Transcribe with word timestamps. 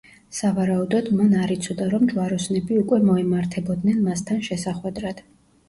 სავარაუდოდ, 0.35 1.11
მან 1.19 1.35
არ 1.41 1.53
იცოდა, 1.57 1.89
რომ 1.91 2.09
ჯვაროსნები 2.15 2.81
უკვე 2.85 3.01
მოემართებოდნენ 3.13 4.03
მასთან 4.09 4.45
შესახვედრად. 4.51 5.27